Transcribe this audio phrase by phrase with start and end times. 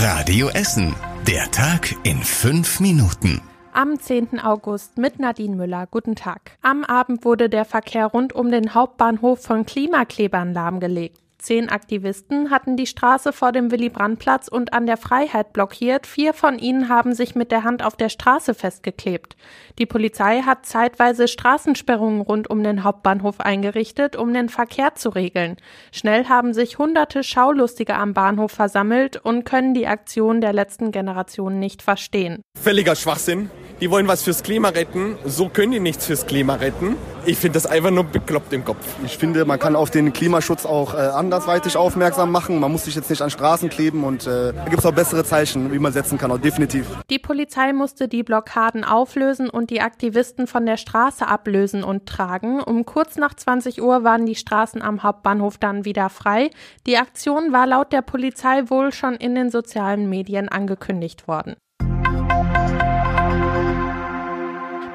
[0.00, 0.94] Radio Essen.
[1.26, 3.42] Der Tag in fünf Minuten.
[3.72, 4.38] Am 10.
[4.38, 5.88] August mit Nadine Müller.
[5.90, 6.52] Guten Tag.
[6.62, 11.18] Am Abend wurde der Verkehr rund um den Hauptbahnhof von Klimaklebern lahmgelegt.
[11.40, 16.06] Zehn Aktivisten hatten die Straße vor dem Willy-Brandt-Platz und an der Freiheit blockiert.
[16.06, 19.36] Vier von ihnen haben sich mit der Hand auf der Straße festgeklebt.
[19.78, 25.56] Die Polizei hat zeitweise Straßensperrungen rund um den Hauptbahnhof eingerichtet, um den Verkehr zu regeln.
[25.92, 31.60] Schnell haben sich hunderte Schaulustige am Bahnhof versammelt und können die Aktion der letzten Generation
[31.60, 32.42] nicht verstehen.
[32.60, 33.48] Völliger Schwachsinn.
[33.80, 35.16] Die wollen was fürs Klima retten.
[35.24, 36.96] So können die nichts fürs Klima retten.
[37.26, 38.84] Ich finde das einfach nur bekloppt im Kopf.
[39.04, 42.58] Ich finde, man kann auf den Klimaschutz auch äh, andersweitig aufmerksam machen.
[42.58, 45.22] Man muss sich jetzt nicht an Straßen kleben und äh, da gibt es auch bessere
[45.22, 46.86] Zeichen, wie man setzen kann, auch definitiv.
[47.08, 52.60] Die Polizei musste die Blockaden auflösen und die Aktivisten von der Straße ablösen und tragen.
[52.60, 56.50] Um kurz nach 20 Uhr waren die Straßen am Hauptbahnhof dann wieder frei.
[56.88, 61.54] Die Aktion war laut der Polizei wohl schon in den sozialen Medien angekündigt worden.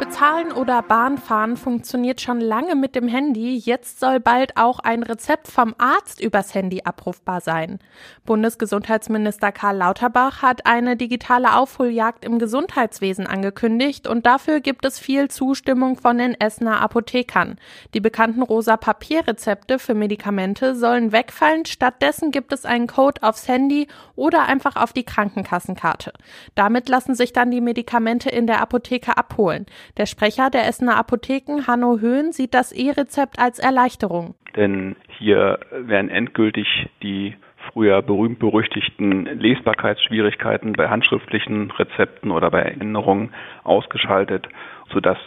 [0.00, 3.58] Bezahlen oder Bahnfahren funktioniert schon lange mit dem Handy.
[3.58, 7.80] Jetzt soll bald auch ein Rezept vom Arzt übers Handy abrufbar sein.
[8.24, 15.28] Bundesgesundheitsminister Karl Lauterbach hat eine digitale Aufholjagd im Gesundheitswesen angekündigt und dafür gibt es viel
[15.28, 17.56] Zustimmung von den Essener Apothekern.
[17.92, 21.66] Die bekannten rosa Papierrezepte für Medikamente sollen wegfallen.
[21.66, 26.14] Stattdessen gibt es einen Code aufs Handy oder einfach auf die Krankenkassenkarte.
[26.54, 29.66] Damit lassen sich dann die Medikamente in der Apotheke abholen.
[29.96, 34.34] Der Sprecher der Essener Apotheken, Hanno Höhn, sieht das E-Rezept als Erleichterung.
[34.56, 36.66] Denn hier werden endgültig
[37.02, 37.36] die
[37.72, 43.32] früher berühmt-berüchtigten Lesbarkeitsschwierigkeiten bei handschriftlichen Rezepten oder bei Erinnerungen
[43.62, 44.48] ausgeschaltet,
[44.92, 45.18] sodass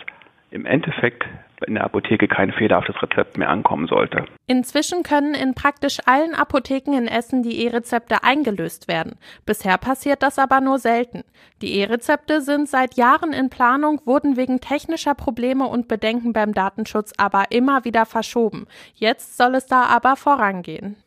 [0.54, 1.24] im Endeffekt
[1.66, 4.26] in der Apotheke kein fehlerhaftes Rezept mehr ankommen sollte.
[4.48, 9.16] Inzwischen können in praktisch allen Apotheken in Essen die E-Rezepte eingelöst werden.
[9.46, 11.24] Bisher passiert das aber nur selten.
[11.62, 17.14] Die E-Rezepte sind seit Jahren in Planung, wurden wegen technischer Probleme und Bedenken beim Datenschutz
[17.18, 18.68] aber immer wieder verschoben.
[18.94, 20.98] Jetzt soll es da aber vorangehen.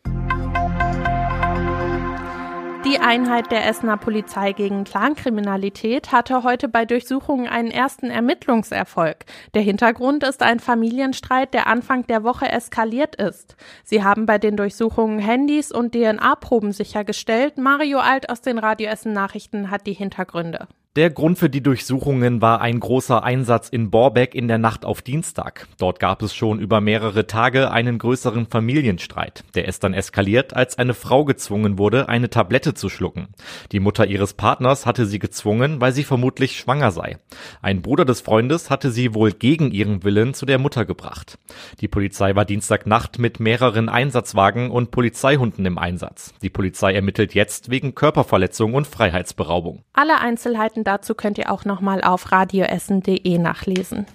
[2.86, 9.24] Die Einheit der Essener Polizei gegen Clankriminalität hatte heute bei Durchsuchungen einen ersten Ermittlungserfolg.
[9.54, 13.56] Der Hintergrund ist ein Familienstreit, der Anfang der Woche eskaliert ist.
[13.82, 17.58] Sie haben bei den Durchsuchungen Handys und DNA-Proben sichergestellt.
[17.58, 20.68] Mario Alt aus den Radio Essen Nachrichten hat die Hintergründe.
[20.96, 25.02] Der Grund für die Durchsuchungen war ein großer Einsatz in Borbeck in der Nacht auf
[25.02, 25.68] Dienstag.
[25.78, 29.44] Dort gab es schon über mehrere Tage einen größeren Familienstreit.
[29.54, 33.28] Der ist dann eskaliert, als eine Frau gezwungen wurde, eine Tablette zu schlucken.
[33.72, 37.18] Die Mutter ihres Partners hatte sie gezwungen, weil sie vermutlich schwanger sei.
[37.60, 41.38] Ein Bruder des Freundes hatte sie wohl gegen ihren Willen zu der Mutter gebracht.
[41.82, 46.32] Die Polizei war Dienstagnacht mit mehreren Einsatzwagen und Polizeihunden im Einsatz.
[46.40, 49.82] Die Polizei ermittelt jetzt wegen Körperverletzung und Freiheitsberaubung.
[49.92, 54.06] Alle Einzelheiten dazu könnt ihr auch nochmal auf radioessen.de nachlesen.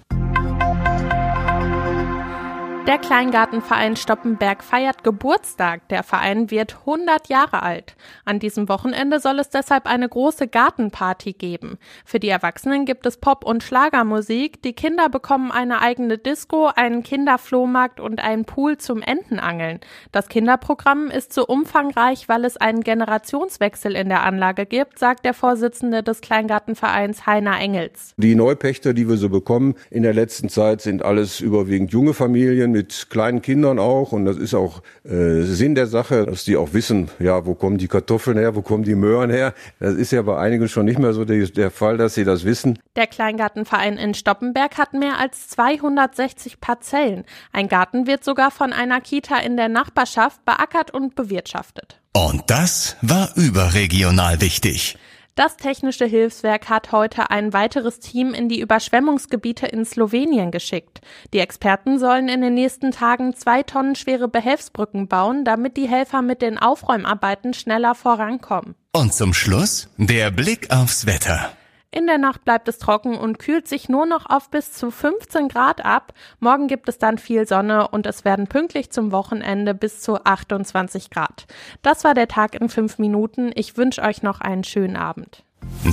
[2.84, 5.88] Der Kleingartenverein Stoppenberg feiert Geburtstag.
[5.88, 7.94] Der Verein wird 100 Jahre alt.
[8.24, 11.78] An diesem Wochenende soll es deshalb eine große Gartenparty geben.
[12.04, 14.62] Für die Erwachsenen gibt es Pop- und Schlagermusik.
[14.62, 19.78] Die Kinder bekommen eine eigene Disco, einen Kinderflohmarkt und einen Pool zum Entenangeln.
[20.10, 25.34] Das Kinderprogramm ist so umfangreich, weil es einen Generationswechsel in der Anlage gibt, sagt der
[25.34, 28.12] Vorsitzende des Kleingartenvereins Heiner Engels.
[28.16, 32.71] Die Neupächter, die wir so bekommen in der letzten Zeit, sind alles überwiegend junge Familien
[32.72, 34.12] mit kleinen Kindern auch.
[34.12, 37.78] Und das ist auch äh, Sinn der Sache, dass die auch wissen, ja, wo kommen
[37.78, 39.54] die Kartoffeln her, wo kommen die Möhren her.
[39.78, 42.44] Das ist ja bei einigen schon nicht mehr so der, der Fall, dass sie das
[42.44, 42.78] wissen.
[42.96, 47.24] Der Kleingartenverein in Stoppenberg hat mehr als 260 Parzellen.
[47.52, 52.00] Ein Garten wird sogar von einer Kita in der Nachbarschaft beackert und bewirtschaftet.
[52.14, 54.98] Und das war überregional wichtig.
[55.34, 61.00] Das Technische Hilfswerk hat heute ein weiteres Team in die Überschwemmungsgebiete in Slowenien geschickt.
[61.32, 66.20] Die Experten sollen in den nächsten Tagen zwei Tonnen schwere Behelfsbrücken bauen, damit die Helfer
[66.20, 68.74] mit den Aufräumarbeiten schneller vorankommen.
[68.92, 71.52] Und zum Schluss der Blick aufs Wetter.
[71.94, 75.48] In der Nacht bleibt es trocken und kühlt sich nur noch auf bis zu 15
[75.48, 76.14] Grad ab.
[76.40, 81.10] Morgen gibt es dann viel Sonne und es werden pünktlich zum Wochenende bis zu 28
[81.10, 81.46] Grad.
[81.82, 83.52] Das war der Tag in fünf Minuten.
[83.54, 85.44] Ich wünsche euch noch einen schönen Abend.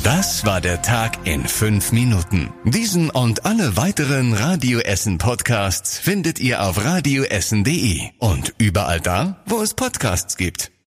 [0.04, 2.50] Das war der Tag in fünf Minuten.
[2.64, 9.62] Diesen und alle weiteren Radio Essen Podcasts findet ihr auf radioessen.de und überall da, wo
[9.62, 10.72] es Podcasts gibt.